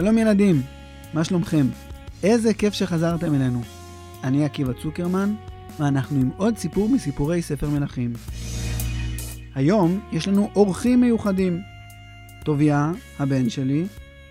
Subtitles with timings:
[0.00, 0.56] שלום ילדים,
[1.14, 1.66] מה שלומכם?
[2.22, 3.60] איזה כיף שחזרתם אלינו.
[4.24, 5.34] אני עקיבא צוקרמן,
[5.78, 8.12] ואנחנו עם עוד סיפור מסיפורי ספר מלכים.
[9.54, 11.60] היום יש לנו אורחים מיוחדים.
[12.44, 13.86] טוביה, הבן שלי,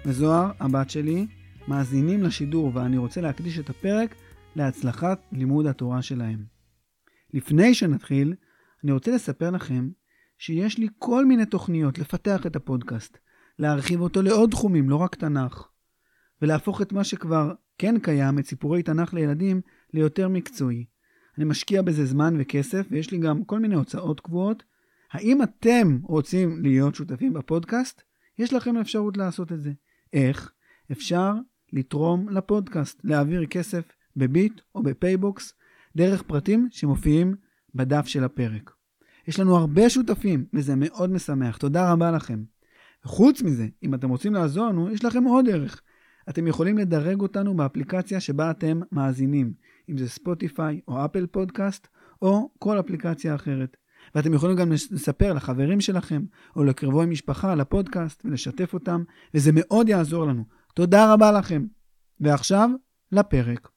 [0.05, 1.27] וזוהר, הבת שלי,
[1.67, 4.15] מאזינים לשידור, ואני רוצה להקדיש את הפרק
[4.55, 6.43] להצלחת לימוד התורה שלהם.
[7.33, 8.33] לפני שנתחיל,
[8.83, 9.89] אני רוצה לספר לכם
[10.37, 13.17] שיש לי כל מיני תוכניות לפתח את הפודקאסט,
[13.59, 15.67] להרחיב אותו לעוד תחומים, לא רק תנ"ך,
[16.41, 19.61] ולהפוך את מה שכבר כן קיים, את סיפורי תנ"ך לילדים,
[19.93, 20.85] ליותר מקצועי.
[21.37, 24.63] אני משקיע בזה זמן וכסף, ויש לי גם כל מיני הוצאות קבועות.
[25.11, 28.01] האם אתם רוצים להיות שותפים בפודקאסט?
[28.37, 29.71] יש לכם אפשרות לעשות את זה.
[30.13, 30.51] איך?
[30.91, 31.33] אפשר
[31.73, 35.53] לתרום לפודקאסט, להעביר כסף בביט או בפייבוקס,
[35.95, 37.35] דרך פרטים שמופיעים
[37.75, 38.71] בדף של הפרק.
[39.27, 41.57] יש לנו הרבה שותפים, וזה מאוד משמח.
[41.57, 42.43] תודה רבה לכם.
[43.03, 45.81] חוץ מזה, אם אתם רוצים לעזור לנו, יש לכם עוד ערך.
[46.29, 49.53] אתם יכולים לדרג אותנו באפליקציה שבה אתם מאזינים,
[49.89, 51.87] אם זה ספוטיפיי או אפל פודקאסט,
[52.21, 53.77] או כל אפליקציה אחרת.
[54.15, 56.21] ואתם יכולים גם לספר לחברים שלכם,
[56.55, 60.43] או לקרבוי משפחה על הפודקאסט, ולשתף אותם, וזה מאוד יעזור לנו.
[60.73, 61.65] תודה רבה לכם.
[62.19, 62.69] ועכשיו,
[63.11, 63.69] לפרק.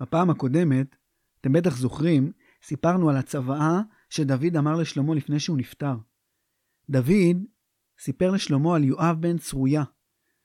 [0.00, 0.96] בפעם הקודמת,
[1.40, 5.94] אתם בטח זוכרים, סיפרנו על הצוואה שדוד אמר לשלמה לפני שהוא נפטר.
[6.90, 7.36] דוד
[7.98, 9.84] סיפר לשלמה על יואב בן צרויה,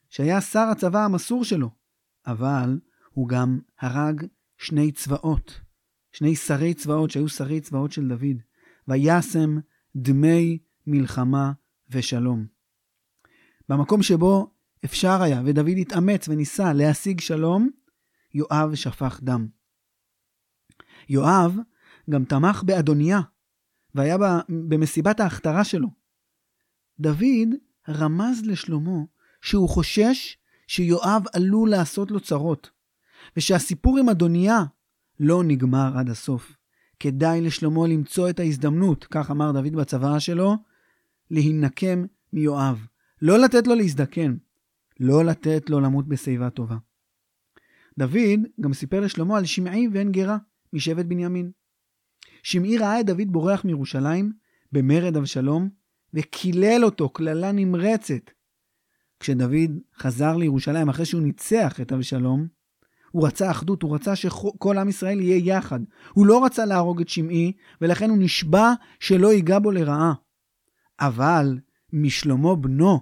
[0.08, 1.70] שהיה שר הצבא המסור שלו,
[2.26, 4.26] אבל הוא גם הרג
[4.58, 5.60] שני צבאות,
[6.12, 8.36] שני שרי צבאות שהיו שרי צבאות של דוד,
[8.88, 9.58] וישם
[9.96, 11.52] דמי מלחמה
[11.90, 12.46] ושלום.
[13.68, 17.70] במקום שבו אפשר היה, ודוד התאמץ וניסה להשיג שלום,
[18.34, 19.48] יואב שפך דם.
[21.08, 21.56] יואב
[22.10, 23.20] גם תמך באדוניה,
[23.94, 24.16] והיה
[24.48, 26.03] במסיבת ההכתרה שלו.
[27.00, 27.48] דוד
[27.88, 28.98] רמז לשלמה
[29.42, 32.70] שהוא חושש שיואב עלול לעשות לו צרות,
[33.36, 34.64] ושהסיפור עם אדוניה
[35.20, 36.56] לא נגמר עד הסוף.
[37.00, 40.56] כדאי לשלמה למצוא את ההזדמנות, כך אמר דוד בצוואה שלו,
[41.30, 42.86] להינקם מיואב.
[43.22, 44.36] לא לתת לו להזדקן,
[45.00, 46.76] לא לתת לו למות בשיבה טובה.
[47.98, 50.36] דוד גם סיפר לשלמה על שמעי בן גרה
[50.72, 51.50] משבט בנימין.
[52.42, 54.32] שמעי ראה את דוד בורח מירושלים
[54.72, 55.68] במרד אבשלום,
[56.14, 58.30] וקילל אותו קללה נמרצת.
[59.20, 62.46] כשדוד חזר לירושלים אחרי שהוא ניצח את אבשלום,
[63.10, 65.80] הוא רצה אחדות, הוא רצה שכל עם ישראל יהיה יחד.
[66.12, 70.12] הוא לא רצה להרוג את שמעי, ולכן הוא נשבע שלא ייגע בו לרעה.
[71.00, 71.58] אבל
[71.92, 73.00] משלמה בנו,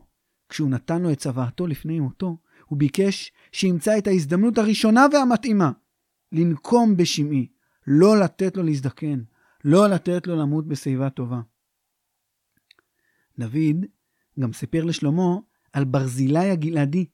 [0.49, 2.37] כשהוא נתן לו את צוואתו לפני מותו,
[2.67, 5.71] הוא ביקש שימצא את ההזדמנות הראשונה והמתאימה
[6.33, 7.47] לנקום בשמעי,
[7.87, 9.21] לא לתת לו להזדקן,
[9.65, 11.41] לא לתת לו למות בשיבה טובה.
[13.39, 13.87] דוד
[14.41, 15.37] גם סיפר לשלמה
[15.73, 17.07] על ברזילי הגלעדי,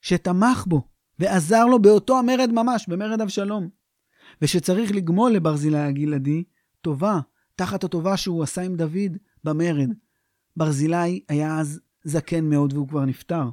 [0.00, 0.88] שתמך בו
[1.18, 3.68] ועזר לו באותו המרד ממש, במרד אבשלום,
[4.42, 6.44] ושצריך לגמול לברזילי הגלעדי
[6.80, 7.20] טובה,
[7.56, 9.90] תחת הטובה שהוא עשה עם דוד במרד.
[10.56, 13.50] ברזילי היה אז זקן מאוד והוא כבר נפטר.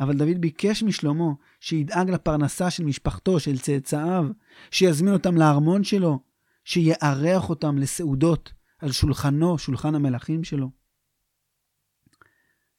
[0.00, 4.26] אבל דוד ביקש משלמה שידאג לפרנסה של משפחתו, של צאצאיו,
[4.70, 6.18] שיזמין אותם לארמון שלו,
[6.64, 10.70] שיארח אותם לסעודות על שולחנו, שולחן המלכים שלו.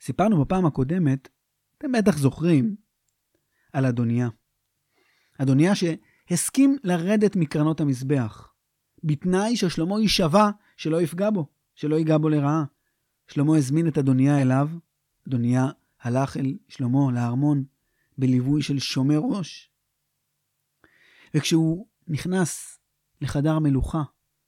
[0.06, 1.30] סיפרנו בפעם הקודמת,
[1.78, 2.76] אתם בטח זוכרים,
[3.74, 4.30] על אדוניה.
[5.38, 8.54] אדוניה שהסכים לרדת מקרנות המזבח,
[9.04, 12.64] בתנאי ששלמה יישבע שלא יפגע בו, שלא ייגע בו לרעה.
[13.28, 14.70] שלמה הזמין את אדוניה אליו,
[15.28, 15.66] אדוניה
[16.02, 17.64] הלך אל שלמה לארמון
[18.18, 19.72] בליווי של שומר ראש.
[21.36, 22.80] וכשהוא נכנס
[23.22, 24.04] לחדר המלוכה,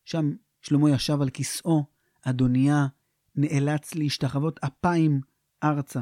[0.05, 1.83] שם שלמה ישב על כיסאו,
[2.21, 2.87] אדוניה
[3.35, 5.21] נאלץ להשתחוות אפיים
[5.65, 6.01] ארצה.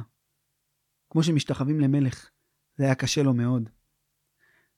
[1.09, 2.29] כמו שמשתחווים למלך,
[2.77, 3.69] זה היה קשה לו מאוד.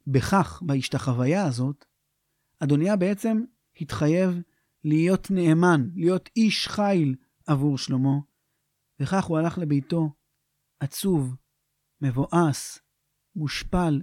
[0.07, 1.85] בכך, בהשתחוויה הזאת,
[2.59, 3.43] אדוניה בעצם
[3.81, 4.41] התחייב
[4.83, 7.15] להיות נאמן, להיות איש חיל
[7.47, 8.19] עבור שלמה,
[8.99, 10.13] וכך הוא הלך לביתו
[10.79, 11.35] עצוב,
[12.01, 12.79] מבואס,
[13.35, 14.01] מושפל,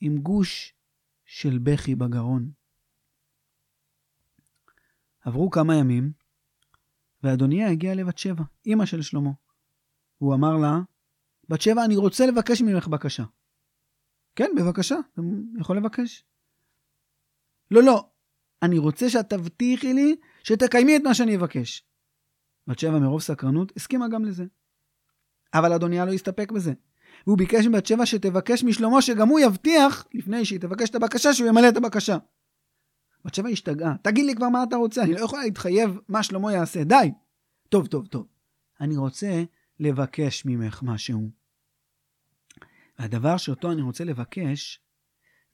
[0.00, 0.74] עם גוש
[1.24, 2.50] של בכי בגרון.
[5.20, 6.12] עברו כמה ימים,
[7.22, 9.30] ואדוניה הגיעה לבת שבע, אמא של שלמה.
[10.18, 10.78] הוא אמר לה,
[11.48, 13.24] בת שבע, אני רוצה לבקש ממך בקשה.
[14.36, 15.22] כן, בבקשה, אתה
[15.60, 16.24] יכול לבקש.
[17.70, 18.08] לא, לא,
[18.62, 21.84] אני רוצה שאת תבטיחי לי שתקיימי את מה שאני אבקש.
[22.66, 24.44] בת שבע מרוב סקרנות הסכימה גם לזה.
[25.54, 26.72] אבל אדוניה לא הסתפק בזה.
[27.26, 31.48] והוא ביקש מבת שבע שתבקש משלמה שגם הוא יבטיח, לפני שהיא תבקש את הבקשה, שהוא
[31.48, 32.16] ימלא את הבקשה.
[33.24, 36.52] בת שבע השתגעה, תגיד לי כבר מה אתה רוצה, אני לא יכולה להתחייב מה שלמה
[36.52, 37.10] יעשה, די.
[37.68, 38.26] טוב, טוב, טוב.
[38.80, 39.42] אני רוצה
[39.80, 41.30] לבקש ממך משהו.
[42.98, 44.80] הדבר שאותו אני רוצה לבקש,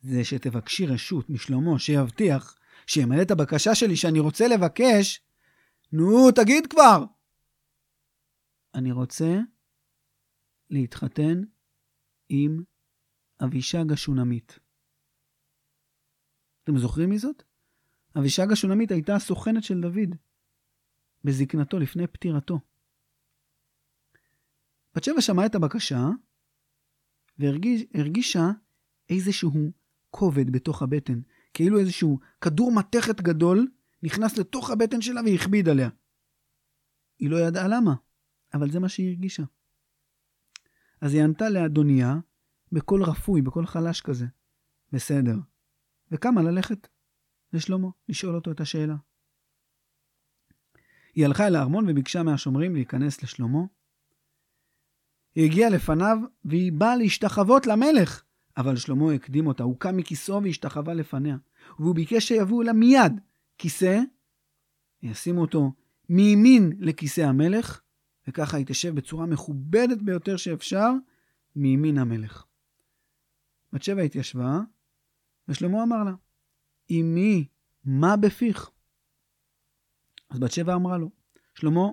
[0.00, 5.20] זה שתבקשי רשות משלמה שיבטיח שימלא את הבקשה שלי שאני רוצה לבקש.
[5.92, 7.04] נו, תגיד כבר!
[8.74, 9.38] אני רוצה
[10.70, 11.42] להתחתן
[12.28, 12.62] עם
[13.44, 14.58] אבישג השונמית.
[16.64, 17.42] אתם זוכרים מי זאת?
[18.18, 20.16] אבישג השונמית הייתה הסוכנת של דוד
[21.24, 22.60] בזקנתו לפני פטירתו.
[24.94, 26.08] בת שבע שמעה את הבקשה
[27.38, 28.50] והרגישה
[29.10, 29.72] איזשהו
[30.10, 31.20] כובד בתוך הבטן,
[31.54, 33.68] כאילו איזשהו כדור מתכת גדול
[34.02, 35.88] נכנס לתוך הבטן שלה והכביד עליה.
[37.18, 37.94] היא לא ידעה למה,
[38.54, 39.42] אבל זה מה שהיא הרגישה.
[41.00, 42.14] אז היא ענתה לאדוניה
[42.72, 44.26] בקול רפוי, בקול חלש כזה.
[44.92, 45.36] בסדר.
[46.10, 46.88] וקמה ללכת
[47.52, 48.96] לשלמה, לשאול אותו את השאלה.
[51.14, 53.60] היא הלכה אל הארמון וביקשה מהשומרים להיכנס לשלמה.
[55.34, 58.22] היא הגיעה לפניו והיא באה להשתחוות למלך,
[58.56, 61.36] אבל שלמה הקדים אותה, הוא קם מכיסאו והשתחווה לפניה,
[61.78, 63.20] והוא ביקש שיביאו לה מיד
[63.58, 64.00] כיסא,
[65.02, 65.72] ישימו אותו
[66.08, 67.80] מימין לכיסא המלך,
[68.28, 70.90] וככה היא תשב בצורה מכובדת ביותר שאפשר
[71.56, 72.44] מימין המלך.
[73.72, 74.60] בת שבע התיישבה,
[75.48, 76.12] ושלמה אמר לה,
[76.90, 77.48] אמי,
[77.84, 78.70] מה בפיך?
[80.30, 81.10] אז בת שבע אמרה לו,
[81.54, 81.88] שלמה,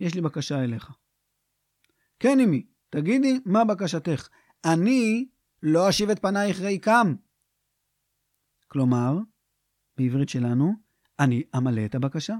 [0.00, 0.92] יש לי בקשה אליך.
[2.18, 2.66] כן, אמי,
[2.98, 4.28] תגידי, מה בקשתך?
[4.64, 5.28] אני
[5.62, 7.14] לא אשיב את פנייך ריקם.
[8.68, 9.12] כלומר,
[9.96, 10.72] בעברית שלנו,
[11.18, 12.34] אני אמלא את הבקשה.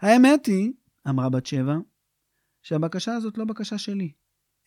[0.00, 0.72] האמת היא,
[1.08, 1.74] אמרה בת שבע,
[2.62, 4.12] שהבקשה הזאת לא בקשה שלי,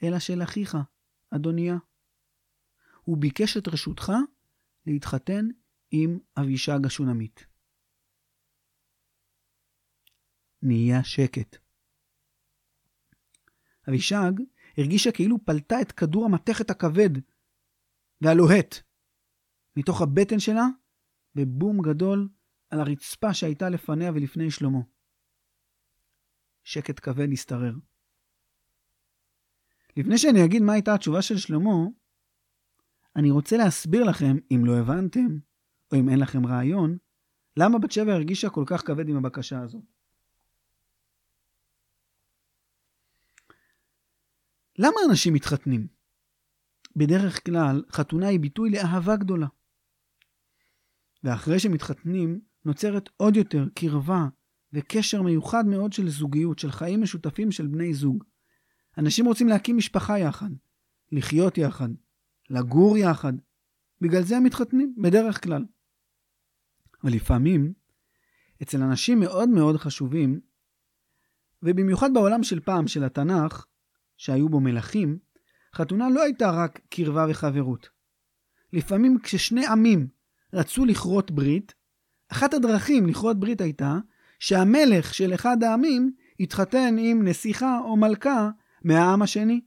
[0.03, 0.77] אלא של אחיך,
[1.35, 1.75] אדוניה.
[3.03, 4.11] הוא ביקש את רשותך
[4.85, 5.45] להתחתן
[5.91, 7.45] עם אבישג השונמית.
[10.61, 11.68] נהיה שקט.
[13.89, 14.31] אבישג
[14.77, 17.09] הרגישה כאילו פלטה את כדור המתכת הכבד
[18.21, 18.75] והלוהט
[19.75, 20.65] מתוך הבטן שלה
[21.35, 22.29] בבום גדול
[22.69, 24.79] על הרצפה שהייתה לפניה ולפני שלמה.
[26.63, 27.73] שקט כבד השתרר.
[29.97, 31.87] לפני שאני אגיד מה הייתה התשובה של שלמה,
[33.15, 35.39] אני רוצה להסביר לכם, אם לא הבנתם,
[35.91, 36.97] או אם אין לכם רעיון,
[37.57, 39.83] למה בת שבע הרגישה כל כך כבד עם הבקשה הזאת.
[44.81, 45.87] למה אנשים מתחתנים?
[46.95, 49.47] בדרך כלל, חתונה היא ביטוי לאהבה גדולה.
[51.23, 54.27] ואחרי שמתחתנים, נוצרת עוד יותר קרבה
[54.73, 58.23] וקשר מיוחד מאוד של זוגיות, של חיים משותפים של בני זוג.
[58.97, 60.49] אנשים רוצים להקים משפחה יחד,
[61.11, 61.89] לחיות יחד,
[62.49, 63.33] לגור יחד.
[64.01, 65.65] בגלל זה הם מתחתנים, בדרך כלל.
[67.03, 67.73] אבל לפעמים,
[68.61, 70.39] אצל אנשים מאוד מאוד חשובים,
[71.63, 73.65] ובמיוחד בעולם של פעם, של התנ"ך,
[74.19, 75.19] שהיו בו מלכים,
[75.75, 77.89] חתונה לא הייתה רק קרבה וחברות.
[78.73, 80.07] לפעמים כששני עמים
[80.53, 81.73] רצו לכרות ברית,
[82.31, 83.97] אחת הדרכים לכרות ברית הייתה
[84.39, 88.49] שהמלך של אחד העמים יתחתן עם נסיכה או מלכה
[88.83, 89.61] מהעם השני.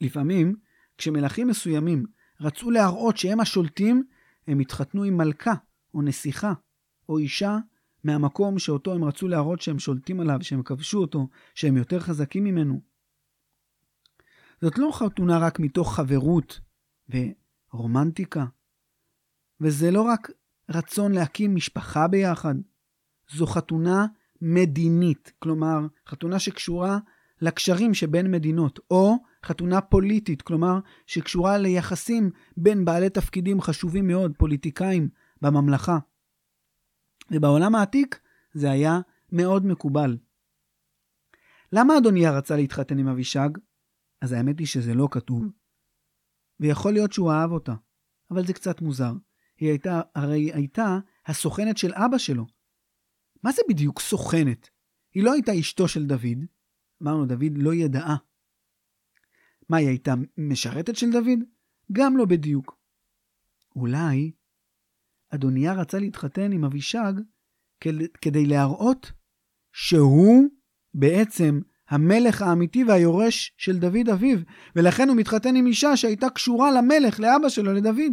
[0.00, 0.56] לפעמים,
[0.98, 2.06] כשמלכים מסוימים
[2.40, 4.02] רצו להראות שהם השולטים,
[4.46, 5.54] הם התחתנו עם מלכה
[5.94, 6.52] או נסיכה
[7.08, 7.58] או אישה
[8.04, 12.80] מהמקום שאותו הם רצו להראות שהם שולטים עליו, שהם כבשו אותו, שהם יותר חזקים ממנו.
[14.60, 16.60] זאת לא חתונה רק מתוך חברות
[17.72, 18.44] ורומנטיקה,
[19.60, 20.30] וזה לא רק
[20.68, 22.54] רצון להקים משפחה ביחד,
[23.34, 24.06] זו חתונה
[24.42, 25.78] מדינית, כלומר,
[26.08, 26.98] חתונה שקשורה
[27.40, 35.08] לקשרים שבין מדינות, או חתונה פוליטית, כלומר, שקשורה ליחסים בין בעלי תפקידים חשובים מאוד, פוליטיקאים,
[35.42, 35.98] בממלכה.
[37.30, 38.20] ובעולם העתיק
[38.52, 39.00] זה היה
[39.32, 40.18] מאוד מקובל.
[41.72, 43.48] למה אדוניה רצה להתחתן עם אבישג?
[44.20, 45.44] אז האמת היא שזה לא כתוב.
[46.60, 47.74] ויכול להיות שהוא אהב אותה,
[48.30, 49.12] אבל זה קצת מוזר.
[49.58, 52.46] היא הייתה, הרי הייתה הסוכנת של אבא שלו.
[53.42, 54.70] מה זה בדיוק סוכנת?
[55.14, 56.44] היא לא הייתה אשתו של דוד.
[57.02, 58.16] אמרנו, דוד לא ידעה.
[59.68, 61.38] מה, היא הייתה משרתת של דוד?
[61.92, 62.78] גם לא בדיוק.
[63.76, 64.32] אולי
[65.30, 67.12] אדוניה רצה להתחתן עם אבישג
[68.20, 69.12] כדי להראות
[69.72, 70.48] שהוא
[70.94, 74.38] בעצם המלך האמיתי והיורש של דוד אביו,
[74.76, 78.12] ולכן הוא מתחתן עם אישה שהייתה קשורה למלך, לאבא שלו, לדוד.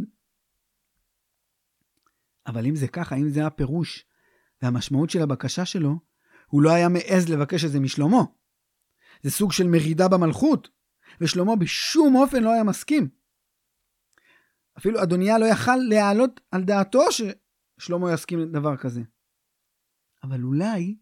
[2.47, 4.05] אבל אם זה ככה, אם זה הפירוש
[4.61, 5.99] והמשמעות של הבקשה שלו,
[6.47, 8.21] הוא לא היה מעז לבקש את זה משלמה.
[9.23, 10.69] זה סוג של מרידה במלכות,
[11.21, 13.09] ושלמה בשום אופן לא היה מסכים.
[14.77, 19.01] אפילו אדוניה לא יכל להעלות על דעתו ששלמה יסכים לדבר כזה.
[20.23, 20.95] אבל אולי,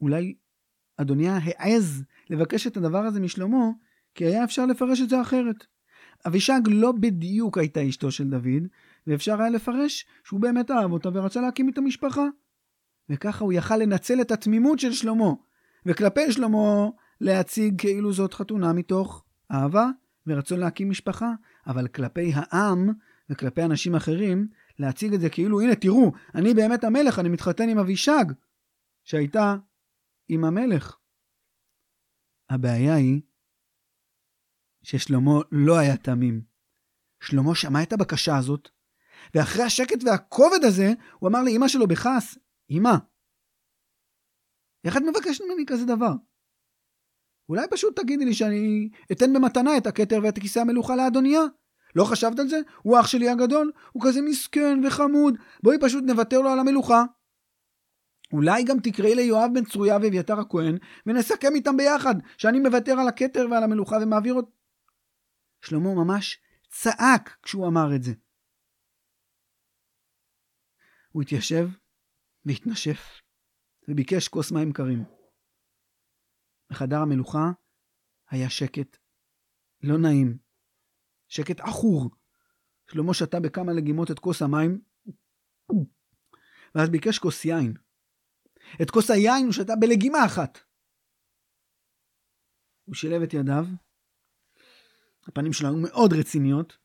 [0.00, 0.34] אולי
[0.96, 3.70] אדוניה העז לבקש את הדבר הזה משלמה,
[4.14, 5.66] כי היה אפשר לפרש את זה אחרת.
[6.26, 8.62] אבישג לא בדיוק הייתה אשתו של דוד,
[9.06, 12.24] ואפשר היה לפרש שהוא באמת אהב אותה ורצה להקים את המשפחה.
[13.08, 15.32] וככה הוא יכל לנצל את התמימות של שלמה,
[15.86, 16.88] וכלפי שלמה
[17.20, 19.90] להציג כאילו זאת חתונה מתוך אהבה
[20.26, 21.32] ורצון להקים משפחה,
[21.66, 22.88] אבל כלפי העם
[23.30, 27.78] וכלפי אנשים אחרים, להציג את זה כאילו, הנה תראו, אני באמת המלך, אני מתחתן עם
[27.78, 28.24] אבישג,
[29.04, 29.56] שהייתה
[30.28, 30.96] עם המלך.
[32.50, 33.22] הבעיה היא
[34.82, 36.42] ששלמה לא היה תמים.
[37.20, 38.68] שלמה שמע את הבקשה הזאת,
[39.34, 42.38] ואחרי השקט והכובד הזה, הוא אמר לאמא שלו בכעס,
[42.70, 42.96] אמא,
[44.84, 46.12] איך את מבקשת ממני כזה דבר?
[47.48, 51.40] אולי פשוט תגידי לי שאני אתן במתנה את הכתר ואת כיסא המלוכה לאדוניה?
[51.96, 52.60] לא חשבת על זה?
[52.82, 57.04] הוא אח שלי הגדול, הוא כזה מסכן וחמוד, בואי פשוט נוותר לו על המלוכה.
[58.32, 63.46] אולי גם תקראי ליואב בן צרויה ואביתר הכהן, ונסכם איתם ביחד, שאני מוותר על הכתר
[63.50, 64.44] ועל המלוכה ומעביר עוד...
[65.60, 68.12] שלמה ממש צעק כשהוא אמר את זה.
[71.12, 71.68] הוא התיישב
[72.44, 73.20] והתנשף,
[73.88, 75.15] וביקש כוס מים קרים.
[76.70, 77.50] בחדר המלוכה
[78.30, 78.96] היה שקט
[79.82, 80.38] לא נעים,
[81.28, 82.10] שקט עכור.
[82.90, 84.80] שלמה שתה בכמה לגימות את כוס המים,
[86.74, 87.74] ואז ביקש כוס יין.
[88.82, 90.58] את כוס היין הוא שתה בלגימה אחת.
[92.84, 93.64] הוא שילב את ידיו,
[95.28, 96.78] הפנים שלו היו מאוד רציניות.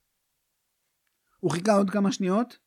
[1.40, 2.60] הוא חיכה עוד כמה שניות,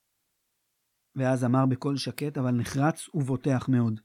[1.16, 4.00] ואז אמר בקול שקט אבל נחרץ ובוטח מאוד.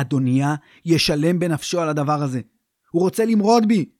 [0.00, 2.40] אדוניה ישלם בנפשו על הדבר הזה.
[2.90, 3.90] הוא רוצה למרוד בי.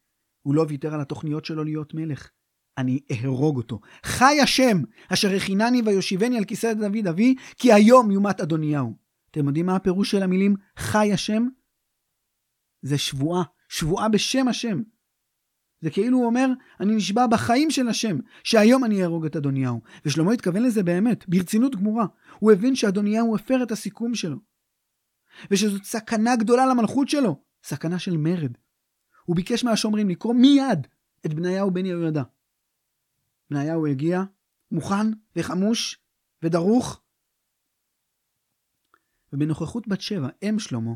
[0.42, 2.30] הוא לא ויתר על התוכניות שלו להיות מלך.
[2.78, 3.80] אני אהרוג אותו.
[4.04, 8.96] חי השם, אשר הכינני ויושיבני על כיסא דוד אבי, כי היום יומת אדוניהו.
[9.30, 11.46] אתם יודעים מה הפירוש של המילים חי השם?
[12.82, 14.82] זה שבועה, שבועה בשם השם.
[15.80, 16.46] זה כאילו הוא אומר,
[16.80, 19.80] אני נשבע בחיים של השם, שהיום אני אהרוג את אדוניהו.
[20.04, 22.06] ושלמה התכוון לזה באמת, ברצינות גמורה.
[22.38, 24.47] הוא הבין שאדוניהו הפר את הסיכום שלו.
[25.50, 28.52] ושזאת סכנה גדולה למלכות שלו, סכנה של מרד.
[29.24, 30.86] הוא ביקש מהשומרים לקרוא מיד
[31.26, 32.22] את בניהו בן יהוידע.
[33.50, 34.22] בניהו הגיע,
[34.70, 36.00] מוכן וחמוש
[36.42, 37.00] ודרוך,
[39.32, 40.92] ובנוכחות בת שבע, אם שלמה,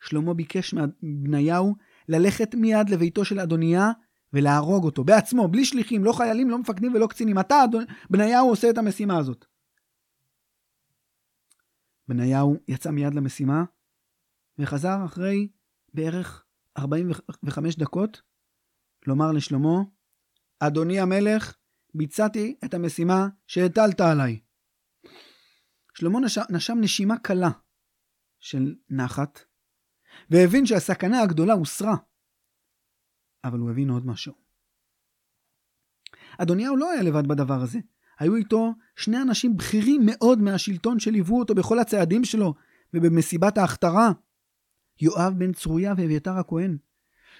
[0.00, 1.74] שלמה ביקש מבניהו
[2.08, 3.90] ללכת מיד לביתו של אדוניה
[4.32, 7.38] ולהרוג אותו בעצמו, בלי שליחים, לא חיילים, לא מפקדים ולא קצינים.
[7.38, 7.84] אתה, אדון...
[8.10, 9.46] בניהו, עושה את המשימה הזאת.
[12.08, 13.64] בניהו יצא מיד למשימה
[14.58, 15.48] וחזר אחרי
[15.94, 16.44] בערך
[16.78, 18.22] 45 דקות
[19.06, 19.78] לומר לשלמה,
[20.58, 21.56] אדוני המלך,
[21.94, 24.40] ביצעתי את המשימה שהטלת עליי.
[25.94, 27.50] שלמה נשם, נשם נשימה קלה
[28.38, 29.38] של נחת,
[30.30, 31.96] והבין שהסכנה הגדולה הוסרה.
[33.44, 34.34] אבל הוא הבין עוד משהו.
[36.42, 37.78] אדוניהו לא היה לבד בדבר הזה.
[38.18, 42.54] היו איתו שני אנשים בכירים מאוד מהשלטון שליוו אותו בכל הצעדים שלו
[42.94, 44.12] ובמסיבת ההכתרה.
[45.00, 46.78] יואב בן צרויה ואביתר הכהן.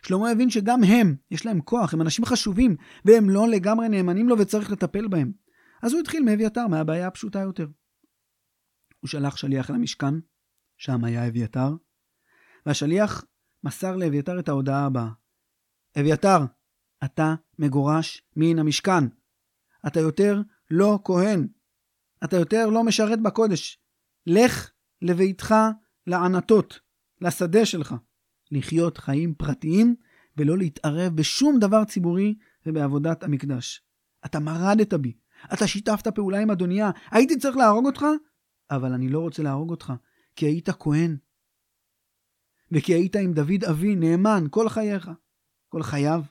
[0.03, 4.39] שלמה הבין שגם הם, יש להם כוח, הם אנשים חשובים, והם לא לגמרי נאמנים לו
[4.39, 5.33] וצריך לטפל בהם.
[5.83, 7.67] אז הוא התחיל מאביתר, מהבעיה הפשוטה יותר.
[9.01, 10.15] הוא שלח שליח למשכן,
[10.77, 11.75] שם היה אביתר,
[12.67, 13.25] והשליח
[13.65, 15.09] מסר לאביתר את ההודעה הבאה:
[16.01, 16.39] אביתר,
[17.05, 19.05] אתה מגורש מן המשכן.
[19.87, 21.49] אתה יותר לא כהן.
[22.25, 23.81] אתה יותר לא משרת בקודש.
[24.27, 24.71] לך
[25.03, 25.55] לביתך
[26.07, 26.81] לענתות,
[27.21, 27.95] לשדה שלך,
[28.51, 29.97] לחיות חיים פרטיים
[30.37, 32.35] ולא להתערב בשום דבר ציבורי
[32.67, 33.83] ובעבודת המקדש.
[34.25, 35.13] אתה מרדת בי,
[35.53, 38.05] אתה שיתפת פעולה עם אדוניה, הייתי צריך להרוג אותך,
[38.71, 39.93] אבל אני לא רוצה להרוג אותך,
[40.37, 41.17] כי היית כהן.
[42.73, 45.11] וכי היית עם דוד אבי נאמן כל חייך,
[45.69, 46.23] כל חייו.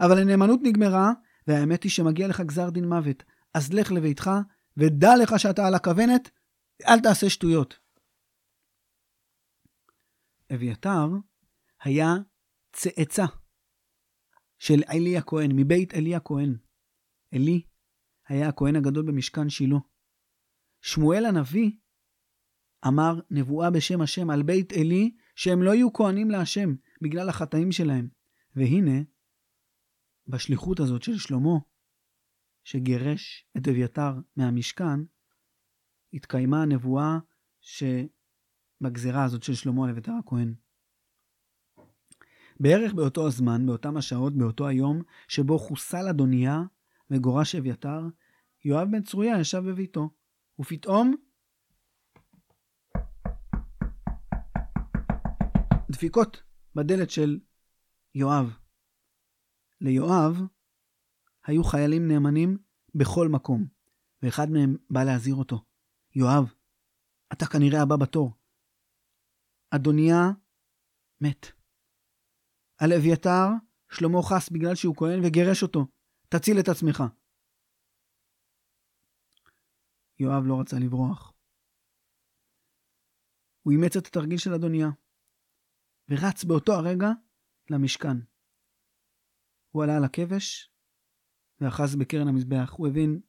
[0.00, 1.12] אבל הנאמנות נגמרה,
[1.46, 3.22] והאמת היא שמגיע לך גזר דין מוות.
[3.54, 4.30] אז לך לביתך,
[4.76, 6.30] ודע לך שאתה על הכוונת,
[6.88, 7.78] אל תעשה שטויות.
[10.54, 11.08] אביתר
[11.82, 12.14] היה
[12.72, 13.24] צאצא
[14.58, 16.56] של עלי הכהן, מבית עלי הכהן.
[17.34, 17.62] עלי
[18.28, 19.78] היה הכהן הגדול במשכן שילה.
[20.80, 21.70] שמואל הנביא
[22.86, 28.08] אמר נבואה בשם השם על בית עלי שהם לא יהיו כהנים להשם בגלל החטאים שלהם.
[28.56, 29.00] והנה,
[30.28, 31.58] בשליחות הזאת של שלמה,
[32.64, 35.00] שגירש את אביתר מהמשכן,
[36.12, 37.18] התקיימה הנבואה
[37.60, 40.54] שבגזרה הזאת של שלמה על אביתר הכהן.
[42.60, 46.62] בערך באותו הזמן, באותם השעות, באותו היום, שבו חוסל אדוניה
[47.10, 48.00] וגורש אביתר,
[48.64, 50.10] יואב בן צרויה ישב בביתו,
[50.58, 51.14] ופתאום
[55.90, 56.42] דפיקות
[56.74, 57.40] בדלת של
[58.14, 58.61] יואב.
[59.84, 60.34] ליואב
[61.46, 62.58] היו חיילים נאמנים
[62.94, 63.66] בכל מקום,
[64.22, 65.64] ואחד מהם בא להזהיר אותו.
[66.14, 66.54] יואב,
[67.32, 68.30] אתה כנראה הבא בתור.
[69.74, 70.22] אדוניה
[71.20, 71.46] מת.
[72.78, 73.46] על אביתר
[73.92, 75.86] שלמה חס בגלל שהוא כהן וגירש אותו.
[76.28, 77.02] תציל את עצמך.
[80.18, 81.32] יואב לא רצה לברוח.
[83.62, 84.88] הוא אימץ את התרגיל של אדוניה,
[86.08, 87.08] ורץ באותו הרגע
[87.70, 88.31] למשכן.
[89.72, 90.70] הוא עלה על הכבש
[91.60, 92.74] ואחז בקרן המזבח.
[92.76, 93.20] הוא הבין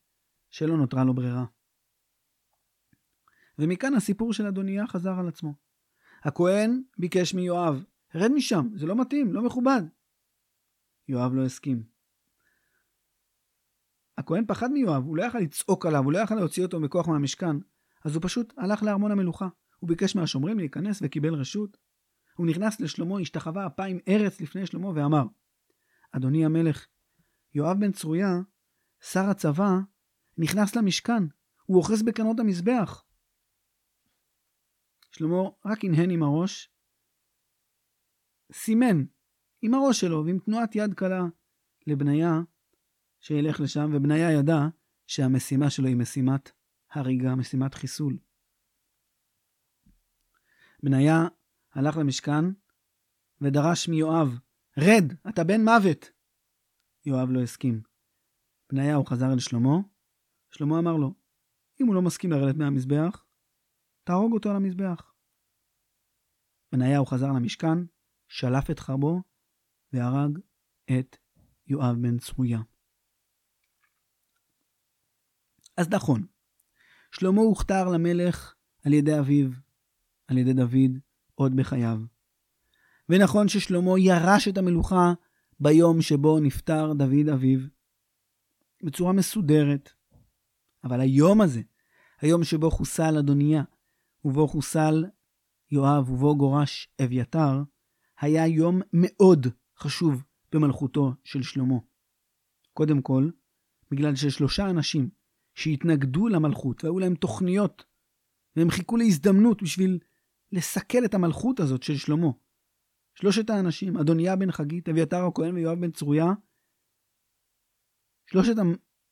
[0.50, 1.46] שלא נותרה לו ברירה.
[3.60, 5.54] ומכאן הסיפור של אדוניה חזר על עצמו.
[6.24, 7.84] הכהן ביקש מיואב,
[8.16, 9.82] רד משם, זה לא מתאים, לא מכובד.
[11.08, 11.84] יואב לא הסכים.
[14.18, 17.56] הכהן פחד מיואב, הוא לא יכל לצעוק עליו, הוא לא יכל להוציא אותו בכוח מהמשכן,
[18.06, 19.48] אז הוא פשוט הלך לארמון המלוכה.
[19.80, 21.78] הוא ביקש מהשומרים להיכנס וקיבל רשות.
[22.36, 25.24] הוא נכנס לשלמה, השתחווה אפיים ארץ לפני שלמה ואמר,
[26.16, 26.88] אדוני המלך,
[27.54, 28.34] יואב בן צרויה,
[29.02, 29.72] שר הצבא,
[30.38, 31.24] נכנס למשכן,
[31.66, 33.06] הוא אוחז בקנות המזבח.
[35.12, 36.74] שלמה רק הנהן עם הראש,
[38.52, 39.06] סימן
[39.62, 41.22] עם הראש שלו ועם תנועת יד קלה
[41.88, 42.32] לבניה
[43.20, 44.60] שילך לשם, ובניה ידע
[45.08, 46.52] שהמשימה שלו היא משימת
[46.92, 48.18] הריגה, משימת חיסול.
[50.84, 51.28] בניה
[51.74, 52.46] הלך למשכן
[53.42, 54.40] ודרש מיואב,
[54.78, 56.12] רד, אתה בן מוות.
[57.06, 57.82] יואב לא הסכים.
[58.72, 59.78] בניהו חזר אל שלמה,
[60.52, 61.14] שלמה אמר לו,
[61.82, 63.26] אם הוא לא מסכים לרדת מהמזבח,
[64.04, 65.14] תהרוג אותו על המזבח.
[66.72, 67.78] בניהו חזר למשכן,
[68.28, 69.22] שלף את חרבו,
[69.94, 70.40] והרג
[71.00, 71.18] את
[71.68, 72.60] יואב בן צרויה.
[75.78, 76.28] אז נכון,
[77.12, 79.50] שלמה הוכתר למלך על ידי אביו,
[80.28, 81.00] על ידי דוד,
[81.36, 82.13] עוד בחייו.
[83.14, 85.14] ונכון ששלמה ירש את המלוכה
[85.60, 87.60] ביום שבו נפטר דוד אביו,
[88.84, 89.90] בצורה מסודרת.
[90.84, 91.62] אבל היום הזה,
[92.22, 93.64] היום שבו חוסל אדוניה,
[94.26, 95.06] ובו חוסל
[95.72, 97.64] יואב, ובו גורש אביתר,
[98.20, 99.48] היה יום מאוד
[99.78, 101.78] חשוב במלכותו של שלמה.
[102.74, 103.30] קודם כל,
[103.92, 105.10] בגלל ששלושה אנשים
[105.56, 107.84] שהתנגדו למלכות והיו להם תוכניות,
[108.56, 110.00] והם חיכו להזדמנות בשביל
[110.52, 112.30] לסכל את המלכות הזאת של שלמה.
[113.16, 116.26] שלושת האנשים, אדוניה בן חגית, אביתר הכהן ויואב בן צרויה,
[118.26, 118.56] שלושת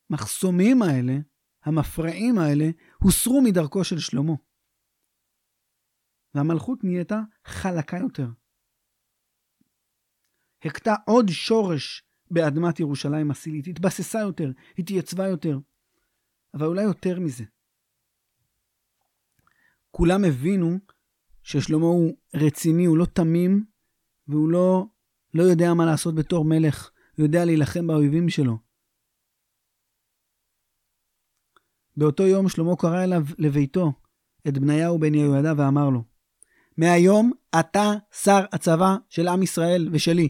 [0.09, 1.13] המחסומים האלה,
[1.63, 2.65] המפרעים האלה,
[3.03, 4.33] הוסרו מדרכו של שלמה.
[6.33, 8.27] והמלכות נהייתה חלקה יותר.
[10.65, 15.57] הכתה עוד שורש באדמת ירושלים הסילית, התבססה יותר, התייצבה יותר.
[16.53, 17.43] אבל אולי יותר מזה.
[19.91, 20.79] כולם הבינו
[21.43, 23.65] ששלמה הוא רציני, הוא לא תמים,
[24.27, 24.85] והוא לא,
[25.33, 28.57] לא יודע מה לעשות בתור מלך, הוא יודע להילחם באויבים שלו.
[31.97, 33.93] באותו יום שלמה קרא אליו לביתו
[34.47, 36.03] את בניהו בן יהוידע ואמר לו,
[36.77, 40.29] מהיום אתה שר הצבא של עם ישראל ושלי.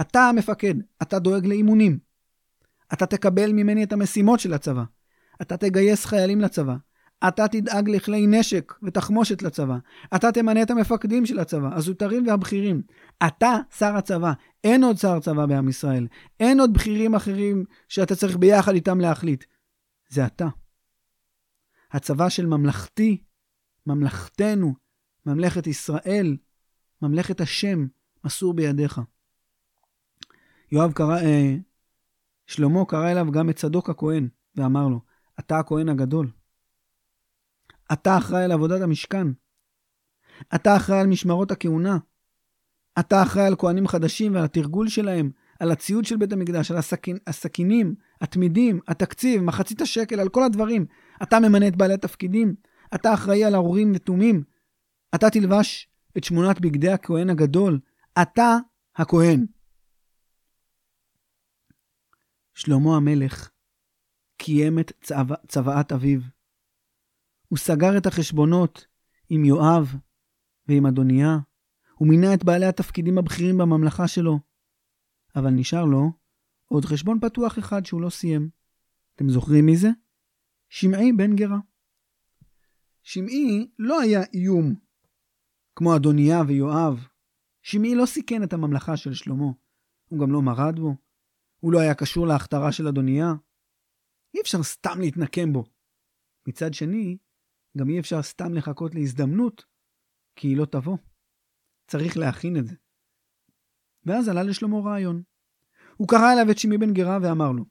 [0.00, 1.98] אתה המפקד, אתה דואג לאימונים.
[2.92, 4.84] אתה תקבל ממני את המשימות של הצבא.
[5.42, 6.76] אתה תגייס חיילים לצבא.
[7.28, 9.76] אתה תדאג לכלי נשק ותחמושת לצבא.
[10.16, 12.82] אתה תמנה את המפקדים של הצבא, הזוטרים והבכירים.
[13.26, 14.32] אתה שר הצבא.
[14.64, 16.06] אין עוד שר צבא בעם ישראל.
[16.40, 19.44] אין עוד בכירים אחרים שאתה צריך ביחד איתם להחליט.
[20.08, 20.48] זה אתה.
[21.92, 23.22] הצבא של ממלכתי,
[23.86, 24.74] ממלכתנו,
[25.26, 26.36] ממלכת ישראל,
[27.02, 27.86] ממלכת השם,
[28.24, 29.00] מסור בידיך.
[30.72, 31.56] יואב קרא, אה,
[32.46, 35.00] שלמה קרא אליו גם את צדוק הכהן, ואמר לו,
[35.40, 36.30] אתה הכהן הגדול.
[37.94, 39.26] אתה אחראי על עבודת המשכן.
[40.54, 41.98] אתה אחראי על משמרות הכהונה.
[42.98, 45.30] אתה אחראי על כהנים חדשים ועל התרגול שלהם,
[45.60, 50.86] על הציוד של בית המקדש, על הסכין, הסכינים, התמידים, התקציב, מחצית השקל, על כל הדברים.
[51.22, 52.54] אתה ממנה את בעלי התפקידים.
[52.94, 54.44] אתה אחראי על ארורים ותומים.
[55.14, 57.80] אתה תלבש את שמונת בגדי הכהן הגדול.
[58.22, 58.56] אתה
[58.96, 59.46] הכהן.
[62.54, 63.50] שלמה המלך
[64.36, 66.20] קיים את צבא, צוואת אביו.
[67.54, 68.86] הוא סגר את החשבונות
[69.28, 69.96] עם יואב
[70.68, 71.38] ועם אדוניה,
[71.94, 74.38] הוא מינה את בעלי התפקידים הבכירים בממלכה שלו.
[75.36, 76.12] אבל נשאר לו
[76.64, 78.50] עוד חשבון פתוח אחד שהוא לא סיים.
[79.14, 79.88] אתם זוכרים מי זה?
[80.68, 81.58] שמעי בן גרה.
[83.02, 84.74] שמעי לא היה איום
[85.76, 87.06] כמו אדוניה ויואב.
[87.62, 89.50] שמעי לא סיכן את הממלכה של שלמה.
[90.08, 90.96] הוא גם לא מרד בו.
[91.60, 93.34] הוא לא היה קשור להכתרה של אדוניה.
[94.34, 95.64] אי אפשר סתם להתנקם בו.
[96.48, 97.16] מצד שני,
[97.78, 99.64] גם אי אפשר סתם לחכות להזדמנות,
[100.36, 100.96] כי היא לא תבוא.
[101.86, 102.74] צריך להכין את זה.
[104.06, 105.22] ואז עלה לשלמה רעיון.
[105.96, 107.64] הוא קרא אליו את שמעי בן גרה ואמר לו,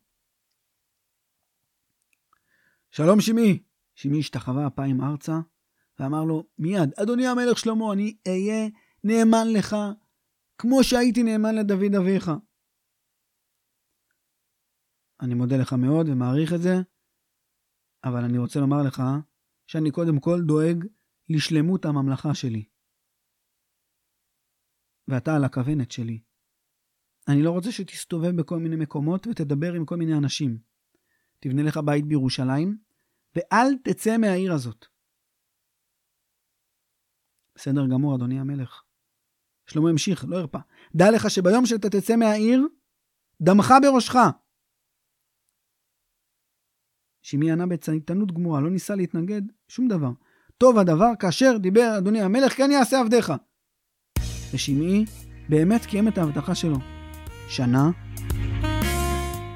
[2.92, 3.64] שלום שמעי.
[3.96, 5.34] שמעי השתחווה אפיים ארצה
[6.00, 8.70] ואמר לו מיד, אדוני המלך שלמה, אני אהיה
[9.04, 9.76] נאמן לך
[10.58, 12.32] כמו שהייתי נאמן לדוד אביך.
[15.22, 16.74] אני מודה לך מאוד ומעריך את זה,
[18.04, 19.04] אבל אני רוצה לומר לך
[19.74, 20.86] שאני קודם כל דואג
[21.30, 22.66] לשלמות הממלכה שלי.
[25.08, 26.22] ואתה על הכוונת שלי.
[27.28, 30.58] אני לא רוצה שתסתובב בכל מיני מקומות ותדבר עם כל מיני אנשים.
[31.40, 32.78] תבנה לך בית בירושלים,
[33.36, 34.86] ואל תצא מהעיר הזאת.
[37.56, 38.84] בסדר גמור, אדוני המלך.
[39.68, 40.60] שלמה המשיך, לא הרפה.
[40.96, 42.68] דע לך שביום שאתה תצא מהעיר,
[43.42, 44.16] דמך בראשך.
[47.24, 50.12] שמי ענה בצייתנות גמורה, לא ניסה להתנגד, שום דבר.
[50.58, 53.34] טוב הדבר כאשר דיבר אדוני המלך, כן יעשה עבדיך.
[54.54, 55.06] ושמעי
[55.50, 56.78] באמת קיים את ההבטחה שלו.
[57.48, 57.92] שנה,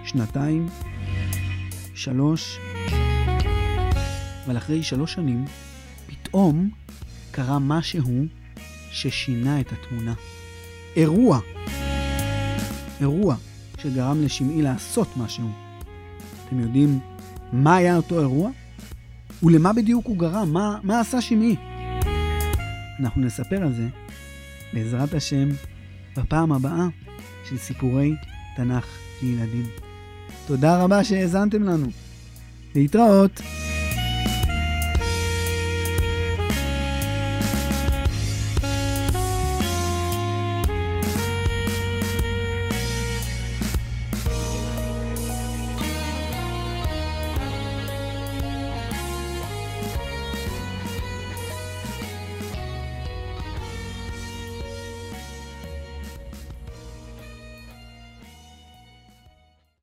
[0.04, 0.66] שנתיים,
[1.94, 2.58] שלוש,
[4.46, 5.46] אבל אחרי שלוש שנים,
[6.08, 6.70] פתאום
[7.32, 8.26] קרה משהו
[8.92, 10.14] ששינה את התמונה.
[10.96, 11.40] אירוע.
[13.02, 13.36] אירוע
[13.78, 15.50] שגרם לשמעי לעשות משהו.
[16.46, 17.00] אתם יודעים
[17.54, 18.50] מה היה אותו אירוע?
[19.44, 20.54] ולמה בדיוק הוא גרם?
[20.54, 21.56] מה, מה עשה שמעי?
[23.00, 23.88] אנחנו נספר על זה,
[24.74, 25.50] בעזרת השם,
[26.18, 26.88] בפעם הבאה
[27.50, 28.14] של סיפורי
[28.56, 28.86] תנ"ך
[29.24, 29.66] לילדים.
[30.48, 31.88] תודה רבה שהאזנתם לנו.
[32.76, 33.42] להתראות.